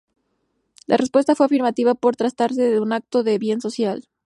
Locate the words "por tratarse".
1.93-2.63